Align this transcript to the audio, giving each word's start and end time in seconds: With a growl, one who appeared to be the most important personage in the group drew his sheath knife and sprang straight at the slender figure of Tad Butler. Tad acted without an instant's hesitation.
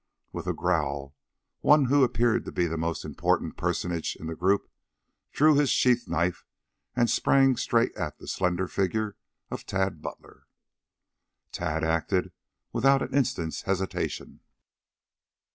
With 0.31 0.47
a 0.47 0.53
growl, 0.55 1.13
one 1.59 1.85
who 1.85 2.03
appeared 2.03 2.43
to 2.45 2.51
be 2.51 2.65
the 2.65 2.75
most 2.75 3.05
important 3.05 3.55
personage 3.55 4.15
in 4.19 4.25
the 4.25 4.35
group 4.35 4.67
drew 5.31 5.53
his 5.53 5.69
sheath 5.69 6.07
knife 6.07 6.43
and 6.95 7.07
sprang 7.07 7.55
straight 7.55 7.95
at 7.95 8.17
the 8.17 8.27
slender 8.27 8.67
figure 8.67 9.15
of 9.51 9.63
Tad 9.67 10.01
Butler. 10.01 10.47
Tad 11.51 11.83
acted 11.83 12.31
without 12.73 13.03
an 13.03 13.13
instant's 13.13 13.61
hesitation. 13.61 14.39